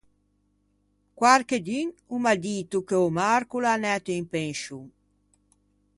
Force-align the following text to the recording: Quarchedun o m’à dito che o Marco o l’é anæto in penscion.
Quarchedun 1.19 1.87
o 2.15 2.15
m’à 2.23 2.35
dito 2.47 2.77
che 2.87 2.97
o 3.07 3.09
Marco 3.19 3.53
o 3.57 3.61
l’é 3.63 3.71
anæto 3.77 4.09
in 4.19 4.25
penscion. 4.33 4.83